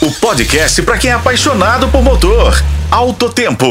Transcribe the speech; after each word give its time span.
o 0.00 0.12
podcast 0.12 0.80
para 0.82 0.96
quem 0.96 1.10
é 1.10 1.14
apaixonado 1.14 1.88
por 1.88 2.02
motor. 2.02 2.62
Alto 2.88 3.28
Tempo. 3.30 3.66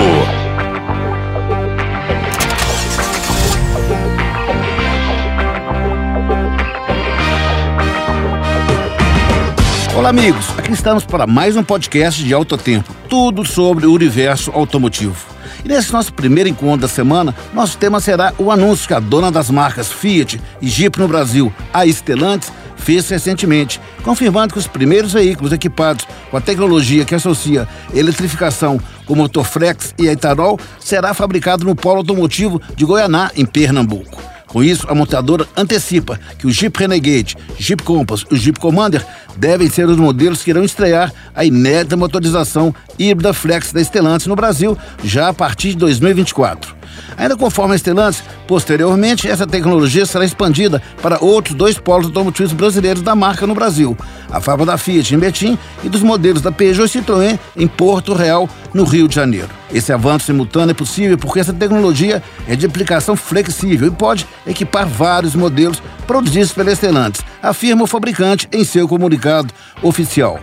Olá, 9.95 10.09
amigos. 10.09 10.48
Aqui 10.57 10.73
estamos 10.73 11.05
para 11.05 11.25
mais 11.25 11.55
um 11.55 11.63
podcast 11.63 12.21
de 12.21 12.34
Alto 12.34 12.57
Tempo. 12.57 12.94
Tudo 13.07 13.46
sobre 13.46 13.86
o 13.86 13.94
universo 13.94 14.52
automotivo. 14.52 15.16
E 15.64 15.68
nesse 15.70 15.94
nosso 15.94 16.14
primeiro 16.14 16.50
encontro 16.50 16.82
da 16.82 16.88
semana, 16.88 17.34
nosso 17.54 17.78
tema 17.78 18.02
será 18.02 18.34
o 18.38 18.52
anúncio 18.52 18.88
que 18.88 18.94
a 18.94 19.00
dona 19.00 19.32
das 19.32 19.50
marcas 19.50 19.91
Fiat 19.91 20.41
e 20.62 20.68
Jeep 20.68 21.00
no 21.00 21.07
Brasil, 21.07 21.54
a 21.73 21.86
Stellantis, 21.88 22.52
fez 22.78 23.09
recentemente, 23.09 23.82
confirmando 24.04 24.54
que 24.54 24.59
os 24.59 24.68
primeiros 24.68 25.14
veículos 25.14 25.52
equipados 25.52 26.07
com 26.30 26.38
a 26.38 26.41
tecnologia 26.41 27.05
que 27.05 27.16
associa 27.16 27.68
eletrificação 27.94 28.80
com 29.05 29.16
motor 29.16 29.45
flex 29.45 29.94
e 29.98 30.08
etanol 30.08 30.59
será 30.80 31.13
fabricado 31.13 31.66
no 31.66 31.76
polo 31.76 31.98
automotivo 31.98 32.62
de 32.76 32.86
Goianá, 32.86 33.31
em 33.36 33.45
Pernambuco. 33.45 34.37
Com 34.57 34.63
isso, 34.63 34.88
a 34.89 34.95
montadora 34.95 35.47
antecipa 35.55 36.20
que 36.39 36.47
o 36.47 36.49
Jeep 36.49 36.79
Renegade, 36.79 37.38
Jeep 37.59 37.84
Compass 37.84 38.25
e 38.31 38.34
o 38.34 38.35
Jeep 38.35 38.59
Commander 38.59 39.05
devem 39.38 39.70
ser 39.70 39.88
os 39.88 39.97
modelos 39.97 40.41
que 40.41 40.49
irão 40.49 40.63
estrear 40.63 41.13
a 41.35 41.45
inédita 41.45 41.95
motorização 41.95 42.73
híbrida 42.97 43.35
flex 43.35 43.71
da 43.71 43.83
Stellantis 43.83 44.25
no 44.25 44.35
Brasil 44.35 44.75
já 45.03 45.27
a 45.27 45.33
partir 45.33 45.70
de 45.70 45.75
2024. 45.75 46.75
Ainda 47.16 47.38
conforme 47.38 47.75
a 47.75 47.77
Stellantis, 47.77 48.23
posteriormente 48.47 49.27
essa 49.27 49.45
tecnologia 49.45 50.07
será 50.07 50.25
expandida 50.25 50.81
para 51.03 51.23
outros 51.23 51.53
dois 51.53 51.77
polos 51.77 52.08
automotivos 52.08 52.53
brasileiros 52.53 53.03
da 53.03 53.13
marca 53.13 53.45
no 53.45 53.53
Brasil, 53.53 53.95
a 54.27 54.41
fábrica 54.41 54.71
da 54.71 54.77
Fiat 54.80 55.13
em 55.13 55.19
Betim 55.19 55.55
e 55.83 55.88
dos 55.88 56.02
modelos 56.02 56.41
da 56.41 56.52
Peugeot 56.52 56.88
e 56.88 56.99
Citroën 56.99 57.39
em 57.55 57.67
Porto 57.67 58.11
Real, 58.11 58.49
no 58.73 58.85
Rio 58.85 59.08
de 59.08 59.13
Janeiro. 59.13 59.56
Esse 59.71 59.92
avanço 59.92 60.25
simultâneo 60.25 60.72
é 60.72 60.73
possível 60.73 61.17
porque 61.17 61.39
essa 61.39 61.53
tecnologia 61.53 62.23
é 62.47 62.55
de 62.55 62.66
aplicação 62.66 63.16
flexível 63.16 63.88
e 63.88 63.92
pode 63.92 64.25
equipar 64.45 64.88
vários 64.88 65.36
modelos 65.36 65.81
produzidos 66.05 66.53
pela 66.53 66.73
Stellantis, 66.73 67.22
afirma 67.42 67.83
o 67.83 67.88
fabricante 67.88 68.47
em 68.52 68.64
seu 68.64 68.88
comunicado 68.88 69.53
oficial. 69.81 70.39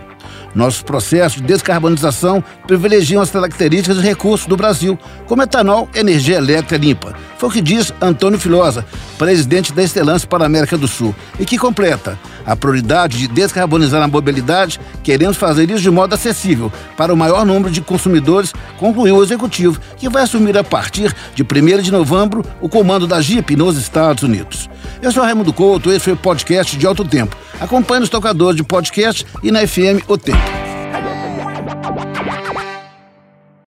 Nossos 0.55 0.81
processos 0.81 1.41
de 1.41 1.47
descarbonização 1.47 2.41
privilegiam 2.65 3.21
as 3.21 3.29
características 3.29 3.97
e 3.97 4.01
recursos 4.01 4.47
do 4.47 4.55
Brasil, 4.55 4.97
como 5.27 5.43
etanol 5.43 5.89
energia 5.93 6.37
elétrica 6.37 6.77
limpa. 6.77 7.13
Foi 7.37 7.49
o 7.49 7.51
que 7.51 7.61
diz 7.61 7.93
Antônio 7.99 8.39
Filosa, 8.39 8.85
presidente 9.17 9.73
da 9.73 9.83
Estelância 9.83 10.25
para 10.25 10.43
a 10.43 10.47
América 10.47 10.77
do 10.77 10.87
Sul, 10.87 11.13
e 11.37 11.45
que 11.45 11.57
completa 11.57 12.17
a 12.45 12.55
prioridade 12.55 13.17
de 13.17 13.27
descarbonizar 13.27 14.01
a 14.01 14.07
mobilidade, 14.07 14.79
queremos 15.03 15.37
fazer 15.37 15.69
isso 15.69 15.81
de 15.81 15.89
modo 15.89 16.13
acessível 16.13 16.71
para 16.95 17.13
o 17.13 17.17
maior 17.17 17.45
número 17.45 17.71
de 17.71 17.81
consumidores, 17.81 18.53
concluiu 18.77 19.17
o 19.17 19.23
executivo, 19.23 19.79
que 19.97 20.09
vai 20.09 20.23
assumir 20.23 20.57
a 20.57 20.63
partir 20.63 21.13
de 21.33 21.43
1 21.43 21.81
de 21.81 21.91
novembro 21.91 22.43
o 22.61 22.69
comando 22.69 23.07
da 23.07 23.21
Jeep 23.21 23.55
nos 23.55 23.77
Estados 23.77 24.23
Unidos. 24.23 24.69
Eu 25.01 25.11
sou 25.11 25.23
Raimundo 25.23 25.53
Couto, 25.53 25.91
esse 25.91 26.05
foi 26.05 26.13
o 26.13 26.17
podcast 26.17 26.77
de 26.77 26.85
Alto 26.85 27.03
Tempo. 27.03 27.35
Acompanhe 27.59 28.01
nos 28.01 28.09
tocadores 28.09 28.55
de 28.55 28.63
podcast 28.63 29.25
e 29.41 29.51
na 29.51 29.65
FM 29.65 30.03
O 30.07 30.17
Tempo. 30.17 30.54